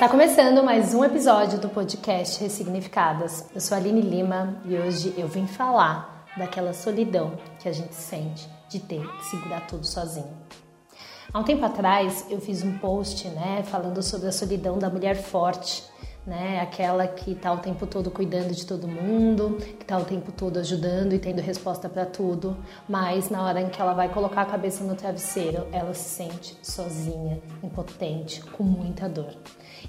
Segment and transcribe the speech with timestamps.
[0.00, 3.44] Está começando mais um episódio do podcast Ressignificadas.
[3.54, 7.94] Eu sou a Aline Lima e hoje eu vim falar daquela solidão que a gente
[7.94, 10.34] sente de ter que segurar tudo sozinho.
[11.30, 15.16] Há um tempo atrás eu fiz um post, né, falando sobre a solidão da mulher
[15.16, 15.84] forte,
[16.30, 20.30] né, aquela que está o tempo todo cuidando de todo mundo, que está o tempo
[20.30, 22.56] todo ajudando e tendo resposta para tudo,
[22.88, 26.56] mas na hora em que ela vai colocar a cabeça no travesseiro, ela se sente
[26.62, 29.34] sozinha, impotente, com muita dor.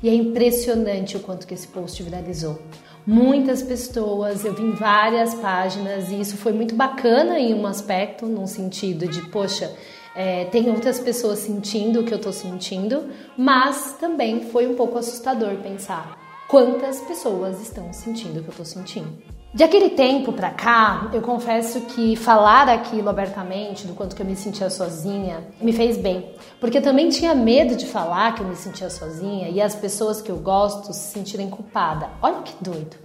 [0.01, 2.59] E é impressionante o quanto que esse post viralizou.
[3.05, 8.47] Muitas pessoas, eu vi várias páginas e isso foi muito bacana em um aspecto, num
[8.47, 9.71] sentido de, poxa,
[10.15, 14.97] é, tem outras pessoas sentindo o que eu estou sentindo, mas também foi um pouco
[14.97, 16.20] assustador pensar
[16.51, 19.07] quantas pessoas estão sentindo o que eu estou sentindo.
[19.53, 24.25] De aquele tempo para cá, eu confesso que falar aquilo abertamente, do quanto que eu
[24.25, 26.35] me sentia sozinha, me fez bem.
[26.59, 30.21] Porque eu também tinha medo de falar que eu me sentia sozinha e as pessoas
[30.21, 32.09] que eu gosto se sentirem culpadas.
[32.21, 32.97] Olha que doido.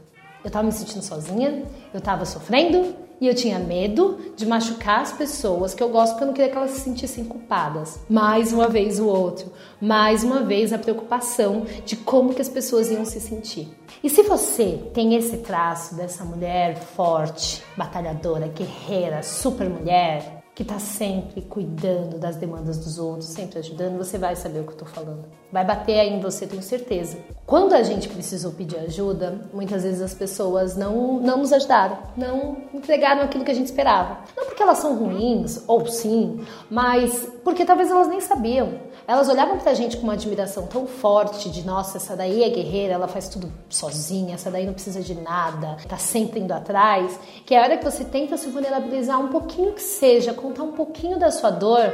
[0.45, 5.13] Eu tava me sentindo sozinha, eu tava sofrendo, e eu tinha medo de machucar as
[5.13, 7.99] pessoas que eu gosto porque eu não queria que elas se sentissem culpadas.
[8.09, 12.91] Mais uma vez o outro, mais uma vez a preocupação de como que as pessoas
[12.91, 13.69] iam se sentir.
[14.03, 20.79] E se você tem esse traço dessa mulher forte, batalhadora, guerreira, super mulher, que está
[20.79, 24.89] sempre cuidando das demandas dos outros, sempre ajudando, você vai saber o que eu estou
[24.89, 25.27] falando.
[25.53, 27.19] Vai bater aí em você, tenho certeza.
[27.45, 32.57] Quando a gente precisou pedir ajuda, muitas vezes as pessoas não, não nos ajudaram, não
[32.73, 34.21] entregaram aquilo que a gente esperava.
[34.35, 36.41] Não porque elas são ruins, ou sim,
[36.71, 38.81] mas porque talvez elas nem sabiam.
[39.07, 42.95] Elas olhavam pra gente com uma admiração tão forte de nossa, essa daí é guerreira,
[42.95, 47.55] ela faz tudo sozinha, essa daí não precisa de nada, tá sempre indo atrás, que
[47.55, 51.31] a hora que você tenta se vulnerabilizar um pouquinho que seja, contar um pouquinho da
[51.31, 51.89] sua dor,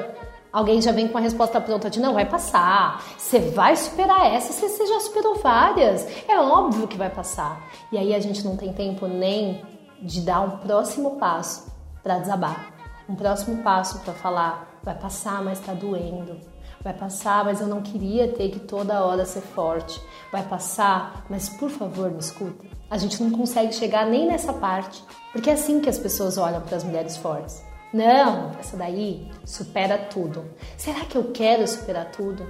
[0.51, 4.55] alguém já vem com a resposta pronta de não, vai passar, você vai superar essa,
[4.55, 7.63] você já superou várias, é óbvio que vai passar.
[7.93, 9.61] E aí a gente não tem tempo nem
[10.01, 11.71] de dar um próximo passo
[12.03, 12.72] para desabar,
[13.13, 16.53] um próximo passo para falar, vai passar, mas tá doendo
[16.83, 20.03] Vai passar, mas eu não queria ter que toda hora ser forte.
[20.33, 22.67] Vai passar, mas por favor me escuta.
[22.91, 26.61] A gente não consegue chegar nem nessa parte, porque é assim que as pessoas olham
[26.61, 27.63] para as mulheres fortes.
[27.93, 30.45] Não, essa daí supera tudo.
[30.77, 32.45] Será que eu quero superar tudo?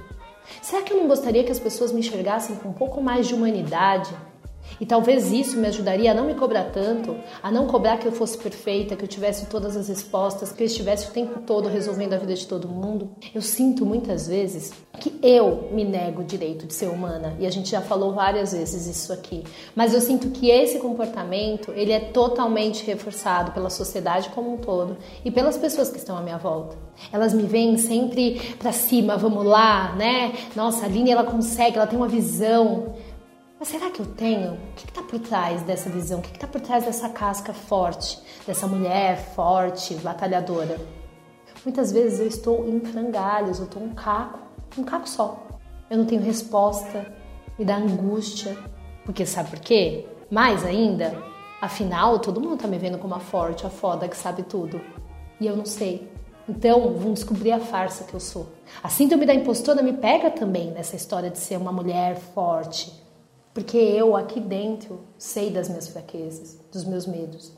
[0.63, 3.35] Será que eu não gostaria que as pessoas me enxergassem com um pouco mais de
[3.35, 4.09] humanidade?
[4.79, 8.11] E talvez isso me ajudaria a não me cobrar tanto, a não cobrar que eu
[8.11, 12.13] fosse perfeita, que eu tivesse todas as respostas, que eu estivesse o tempo todo resolvendo
[12.13, 13.11] a vida de todo mundo.
[13.33, 17.49] Eu sinto muitas vezes que eu me nego o direito de ser humana, e a
[17.49, 19.43] gente já falou várias vezes isso aqui.
[19.75, 24.97] Mas eu sinto que esse comportamento, ele é totalmente reforçado pela sociedade como um todo
[25.25, 26.77] e pelas pessoas que estão à minha volta.
[27.11, 30.33] Elas me veem sempre para cima, vamos lá, né?
[30.55, 32.92] Nossa, a Aline ela consegue, ela tem uma visão.
[33.63, 34.55] Mas será que eu tenho?
[34.55, 36.19] O que está por trás dessa visão?
[36.19, 40.81] O que está por trás dessa casca forte, dessa mulher forte, batalhadora?
[41.63, 44.39] Muitas vezes eu estou em frangalhos, eu estou um caco,
[44.77, 45.47] um caco só.
[45.89, 47.09] Eu não tenho resposta,
[47.57, 48.57] me dá angústia.
[49.05, 50.09] Porque sabe por quê?
[50.29, 51.23] Mais ainda,
[51.61, 54.81] afinal, todo mundo está me vendo como a forte, a foda que sabe tudo.
[55.39, 56.11] E eu não sei.
[56.49, 58.45] Então, vão descobrir a farsa que eu sou.
[58.83, 63.01] A síndrome da impostora me pega também nessa história de ser uma mulher forte,
[63.53, 67.51] porque eu aqui dentro sei das minhas fraquezas, dos meus medos.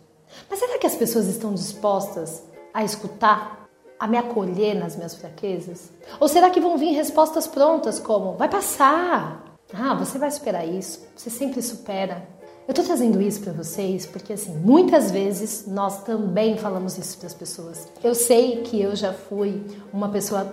[0.50, 3.70] Mas será que as pessoas estão dispostas a escutar,
[4.00, 5.90] a me acolher nas minhas fraquezas?
[6.20, 11.08] Ou será que vão vir respostas prontas como: vai passar, ah, você vai superar isso,
[11.16, 12.28] você sempre supera.
[12.68, 17.28] Eu tô trazendo isso para vocês porque, assim, muitas vezes nós também falamos isso para
[17.28, 17.88] as pessoas.
[18.04, 19.64] Eu sei que eu já fui
[19.94, 20.52] uma pessoa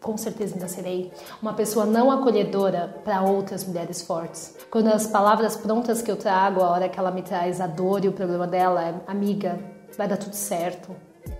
[0.00, 1.12] com certeza ainda serei
[1.42, 4.56] uma pessoa não acolhedora para outras mulheres fortes.
[4.70, 8.04] Quando as palavras prontas que eu trago, a hora que ela me traz a dor
[8.04, 9.60] e o problema dela é: amiga,
[9.96, 10.94] vai dar tudo certo,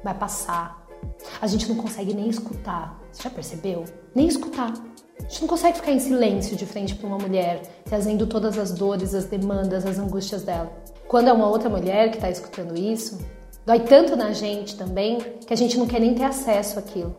[0.04, 0.86] vai passar.
[1.40, 2.98] A gente não consegue nem escutar.
[3.10, 3.84] Você já percebeu?
[4.14, 4.72] Nem escutar.
[5.18, 8.72] A gente não consegue ficar em silêncio de frente para uma mulher, trazendo todas as
[8.72, 10.72] dores, as demandas, as angústias dela.
[11.08, 13.18] Quando é uma outra mulher que está escutando isso,
[13.66, 17.14] dói tanto na gente também que a gente não quer nem ter acesso àquilo.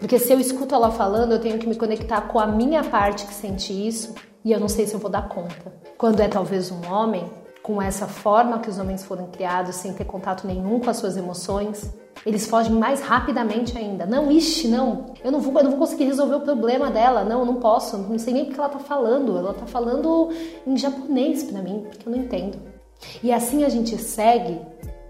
[0.00, 3.26] Porque se eu escuto ela falando, eu tenho que me conectar com a minha parte
[3.26, 5.72] que sente isso e eu não sei se eu vou dar conta.
[5.98, 7.30] Quando é talvez um homem,
[7.62, 11.18] com essa forma que os homens foram criados, sem ter contato nenhum com as suas
[11.18, 11.94] emoções.
[12.24, 14.06] Eles fogem mais rapidamente ainda.
[14.06, 15.14] Não, ixi, não.
[15.22, 17.22] Eu não vou, eu não vou conseguir resolver o problema dela.
[17.22, 17.98] Não, eu não posso.
[17.98, 19.36] Não sei nem o que ela tá falando.
[19.36, 20.30] Ela tá falando
[20.66, 22.58] em japonês para mim, porque eu não entendo.
[23.22, 24.60] E assim a gente segue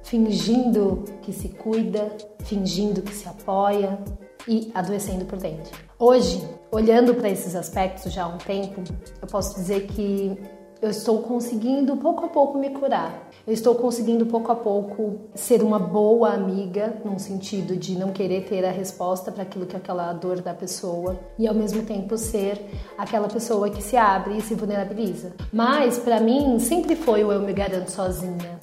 [0.03, 2.11] fingindo que se cuida,
[2.45, 3.99] fingindo que se apoia
[4.47, 5.79] e adoecendo por dentro.
[5.99, 8.83] Hoje, olhando para esses aspectos já há um tempo,
[9.21, 10.39] eu posso dizer que
[10.83, 13.29] eu estou conseguindo pouco a pouco me curar.
[13.47, 18.45] Eu estou conseguindo pouco a pouco ser uma boa amiga, num sentido de não querer
[18.47, 22.17] ter a resposta para aquilo que é aquela dor da pessoa e ao mesmo tempo
[22.17, 22.65] ser
[22.97, 25.35] aquela pessoa que se abre e se vulnerabiliza.
[25.53, 28.59] Mas para mim sempre foi o eu me garanto sozinha.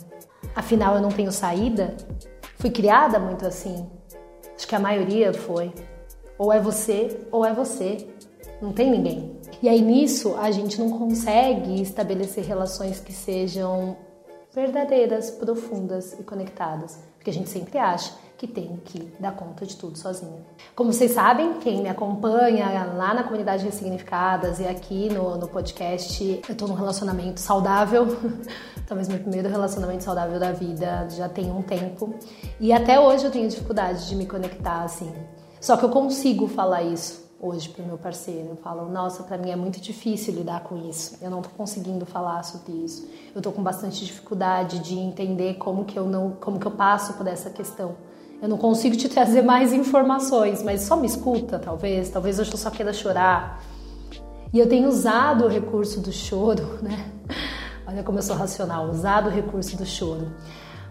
[0.55, 1.95] Afinal eu não tenho saída.
[2.57, 3.87] Fui criada muito assim.
[4.57, 5.71] Acho que a maioria foi.
[6.35, 8.07] Ou é você ou é você.
[8.59, 9.37] Não tem ninguém.
[9.61, 13.95] E aí nisso a gente não consegue estabelecer relações que sejam
[14.57, 19.75] verdadeiras, profundas e conectadas, porque a gente sempre acha que tem que dar conta de
[19.75, 20.41] tudo sozinha.
[20.75, 26.41] Como vocês sabem, quem me acompanha lá na comunidade Ressignificadas e aqui no, no podcast,
[26.49, 28.07] eu tô num relacionamento saudável,
[28.87, 32.15] talvez meu primeiro relacionamento saudável da vida, já tem um tempo,
[32.59, 35.13] e até hoje eu tenho dificuldade de me conectar assim.
[35.61, 38.57] Só que eu consigo falar isso hoje para o meu parceiro.
[38.63, 41.17] Falo, nossa, para mim é muito difícil lidar com isso.
[41.21, 43.07] Eu não estou conseguindo falar sobre isso.
[43.33, 47.13] Eu estou com bastante dificuldade de entender como que eu não, como que eu passo
[47.13, 47.95] por essa questão.
[48.41, 52.09] Eu não consigo te trazer mais informações, mas só me escuta, talvez.
[52.09, 53.63] Talvez eu só queira chorar.
[54.53, 57.11] E eu tenho usado o recurso do choro, né?
[57.87, 60.31] Olha como eu sou racional, usado o recurso do choro.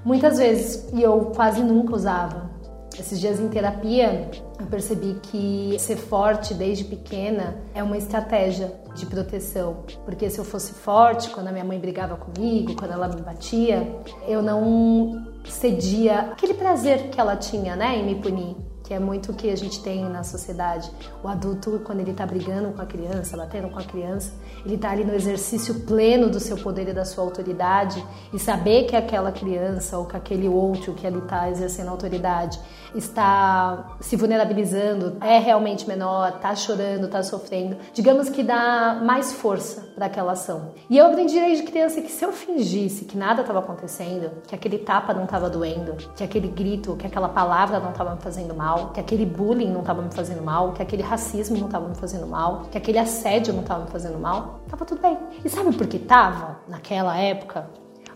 [0.04, 2.48] Muitas vezes, e eu quase nunca usava,
[2.98, 9.06] esses dias em terapia, eu percebi que ser forte desde pequena é uma estratégia de
[9.06, 9.84] proteção.
[10.04, 13.86] Porque se eu fosse forte, quando a minha mãe brigava comigo, quando ela me batia,
[14.26, 18.56] eu não cedia aquele prazer que ela tinha, né, em me punir
[18.86, 20.88] que é muito o que a gente tem na sociedade.
[21.22, 24.32] O adulto, quando ele está brigando com a criança, batendo com a criança,
[24.64, 28.02] ele está ali no exercício pleno do seu poder e da sua autoridade
[28.32, 32.60] e saber que aquela criança ou que aquele outro que ele está exercendo autoridade
[32.94, 39.82] está se vulnerabilizando, é realmente menor, está chorando, está sofrendo, digamos que dá mais força
[39.96, 40.70] para aquela ação.
[40.88, 44.78] E eu aprendi desde criança que se eu fingisse que nada estava acontecendo, que aquele
[44.78, 48.75] tapa não estava doendo, que aquele grito, que aquela palavra não estava me fazendo mal,
[48.76, 51.94] mal, que aquele bullying não estava me fazendo mal, que aquele racismo não estava me
[51.94, 55.16] fazendo mal, que aquele assédio não estava me fazendo mal, tava tudo bem.
[55.44, 57.68] E sabe por que tava naquela época?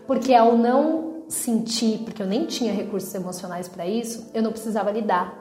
[0.05, 4.91] Porque ao não sentir, porque eu nem tinha recursos emocionais para isso, eu não precisava
[4.91, 5.39] lidar.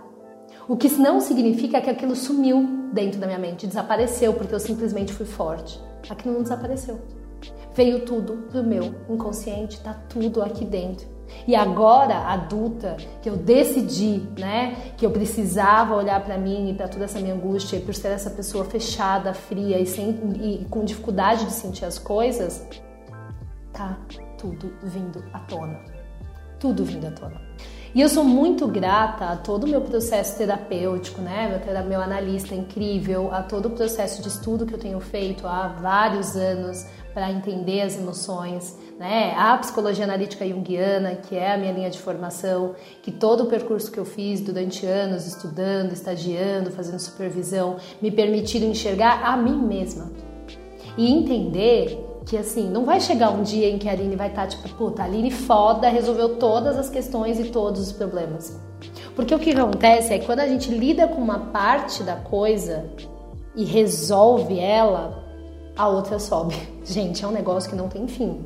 [0.68, 5.12] O que não significa que aquilo sumiu dentro da minha mente, desapareceu porque eu simplesmente
[5.12, 5.80] fui forte.
[6.08, 6.98] Aquilo não desapareceu.
[7.74, 11.06] Veio tudo do meu inconsciente, tá tudo aqui dentro.
[11.46, 16.88] E agora, adulta, que eu decidi, né, que eu precisava olhar para mim e para
[16.88, 20.10] toda essa minha angústia, e por ser essa pessoa fechada, fria e, sem,
[20.40, 22.66] e com dificuldade de sentir as coisas,
[23.72, 23.98] tá
[24.38, 25.80] tudo vindo à tona.
[26.58, 27.40] Tudo vindo à tona.
[27.92, 31.60] E eu sou muito grata a todo o meu processo terapêutico, né?
[31.66, 35.66] Meu, meu analista incrível, a todo o processo de estudo que eu tenho feito há
[35.66, 39.32] vários anos para entender as emoções, né?
[39.34, 43.90] A psicologia analítica junguiana, que é a minha linha de formação, que todo o percurso
[43.90, 50.12] que eu fiz durante anos estudando, estagiando, fazendo supervisão, me permitiram enxergar a mim mesma
[50.98, 54.42] e entender que assim, não vai chegar um dia em que a Aline vai estar
[54.42, 58.60] tá, tipo, puta, a Aline foda, resolveu todas as questões e todos os problemas.
[59.16, 62.84] Porque o que acontece é que quando a gente lida com uma parte da coisa
[63.56, 65.24] e resolve ela,
[65.74, 66.54] a outra sobe.
[66.84, 68.38] Gente, é um negócio que não tem fim.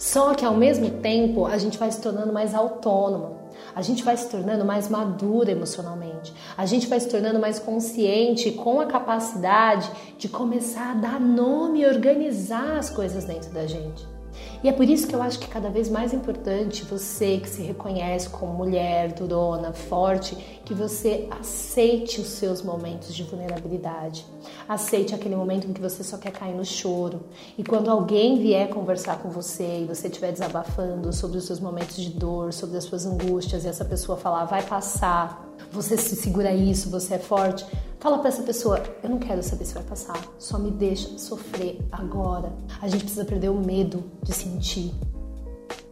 [0.00, 3.32] Só que ao mesmo tempo a gente vai se tornando mais autônoma,
[3.76, 8.50] a gente vai se tornando mais madura emocionalmente, a gente vai se tornando mais consciente
[8.52, 14.19] com a capacidade de começar a dar nome e organizar as coisas dentro da gente.
[14.62, 17.48] E é por isso que eu acho que é cada vez mais importante você que
[17.48, 20.36] se reconhece como mulher, durona, forte,
[20.66, 24.26] que você aceite os seus momentos de vulnerabilidade.
[24.68, 27.22] Aceite aquele momento em que você só quer cair no choro.
[27.56, 31.96] E quando alguém vier conversar com você e você estiver desabafando sobre os seus momentos
[31.96, 36.52] de dor, sobre as suas angústias, e essa pessoa falar, vai passar, você se segura
[36.52, 37.66] isso, você é forte,
[38.00, 41.86] Fala para essa pessoa, eu não quero saber se vai passar, só me deixa sofrer
[41.92, 42.50] agora.
[42.80, 44.94] A gente precisa perder o medo de sentir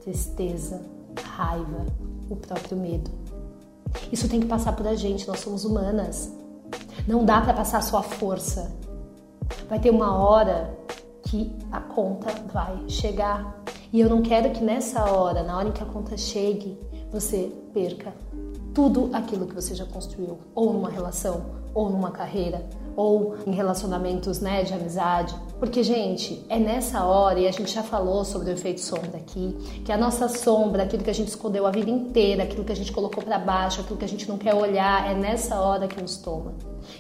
[0.03, 0.81] tristeza,
[1.23, 1.85] raiva,
[2.31, 3.11] o próprio medo.
[4.11, 6.33] Isso tem que passar por a gente, nós somos humanas.
[7.07, 8.73] Não dá para passar só a força.
[9.69, 10.79] Vai ter uma hora
[11.25, 13.63] que a conta vai chegar.
[13.93, 16.79] E eu não quero que nessa hora, na hora em que a conta chegue,
[17.11, 18.13] você perca
[18.75, 22.65] tudo aquilo que você já construiu, ou numa relação, ou numa carreira,
[22.97, 25.35] ou em relacionamentos né, de amizade.
[25.59, 29.57] Porque, gente, é nessa hora, e a gente já falou sobre o efeito sombra aqui,
[29.85, 32.77] que a nossa sombra, aquilo que a gente escondeu a vida inteira, aquilo que a
[32.77, 36.01] gente colocou para baixo, aquilo que a gente não quer olhar, é nessa hora que
[36.01, 36.55] nos toma.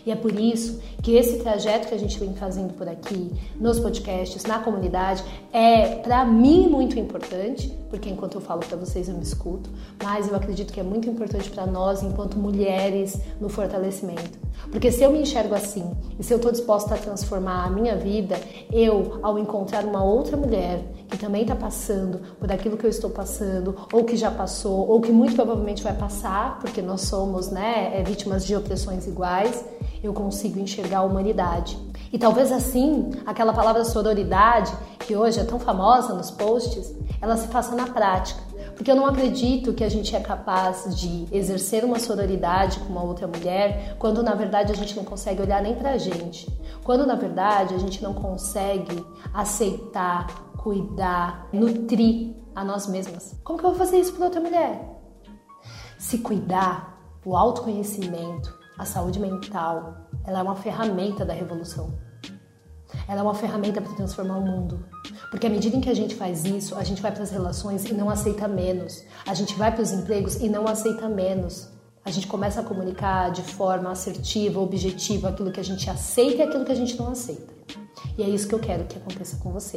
[0.05, 3.79] E é por isso que esse trajeto que a gente vem fazendo por aqui, nos
[3.79, 5.23] podcasts, na comunidade,
[5.53, 9.71] é para mim muito importante, porque enquanto eu falo para vocês eu me escuto,
[10.03, 14.39] mas eu acredito que é muito importante para nós, enquanto mulheres, no fortalecimento.
[14.71, 17.97] Porque se eu me enxergo assim, e se eu estou disposta a transformar a minha
[17.97, 18.39] vida,
[18.73, 23.11] eu, ao encontrar uma outra mulher que também está passando por aquilo que eu estou
[23.11, 27.93] passando, ou que já passou, ou que muito provavelmente vai passar, porque nós somos né,
[27.99, 29.65] é, vítimas de opressões iguais,
[30.03, 31.79] eu consigo enxergar a humanidade.
[32.13, 37.49] E talvez assim, aquela palavra sororidade, que hoje é tão famosa nos posts, ela se
[37.49, 38.49] faça na prática.
[38.79, 43.03] Porque eu não acredito que a gente é capaz de exercer uma sororidade com uma
[43.03, 46.49] outra mulher quando na verdade a gente não consegue olhar nem pra gente.
[46.89, 49.05] Quando na verdade a gente não consegue
[49.35, 50.27] aceitar,
[50.57, 53.39] cuidar, nutrir a nós mesmas.
[53.45, 54.89] Como que eu vou fazer isso para outra mulher?
[55.99, 61.93] Se cuidar, o autoconhecimento, a saúde mental, ela é uma ferramenta da revolução.
[63.07, 64.83] Ela é uma ferramenta para transformar o mundo.
[65.31, 67.85] Porque à medida em que a gente faz isso, a gente vai para as relações
[67.85, 69.05] e não aceita menos.
[69.27, 71.69] A gente vai para os empregos e não aceita menos.
[72.09, 76.43] A gente começa a comunicar de forma assertiva, objetiva, aquilo que a gente aceita e
[76.43, 77.53] aquilo que a gente não aceita.
[78.17, 79.77] E é isso que eu quero que aconteça com você.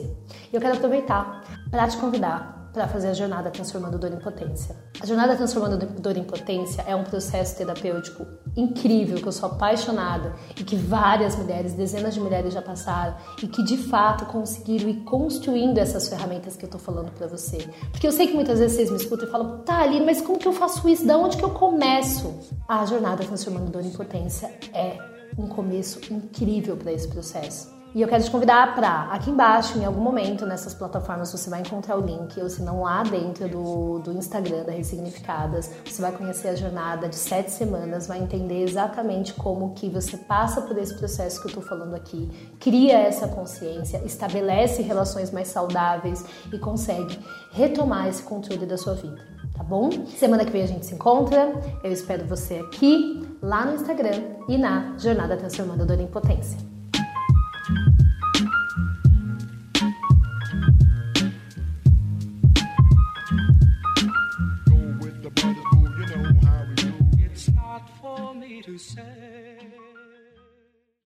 [0.49, 4.73] E eu quero aproveitar para te convidar para fazer a jornada Transformando Dor em Potência.
[5.01, 10.35] A jornada Transformando Dor em Potência é um processo terapêutico incrível que eu sou apaixonada
[10.57, 15.01] e que várias mulheres, dezenas de mulheres já passaram e que de fato conseguiram ir
[15.03, 17.57] construindo essas ferramentas que eu tô falando para você.
[17.91, 20.37] Porque eu sei que muitas vezes vocês me escutam e falam, tá ali, mas como
[20.37, 21.05] que eu faço isso?
[21.05, 22.33] Da onde que eu começo?
[22.67, 24.97] A jornada Transformando Dor em Potência é
[25.37, 27.80] um começo incrível para esse processo.
[27.93, 31.59] E eu quero te convidar para aqui embaixo, em algum momento nessas plataformas, você vai
[31.59, 36.13] encontrar o link, ou se não lá dentro do, do Instagram da Ressignificadas, você vai
[36.13, 40.97] conhecer a jornada de sete semanas, vai entender exatamente como que você passa por esse
[40.97, 42.29] processo que eu estou falando aqui,
[42.61, 47.19] cria essa consciência, estabelece relações mais saudáveis e consegue
[47.51, 49.21] retomar esse controle da sua vida,
[49.53, 49.89] tá bom?
[50.17, 51.51] Semana que vem a gente se encontra,
[51.83, 56.70] eu espero você aqui, lá no Instagram e na Jornada Transformando a Dor em Potência.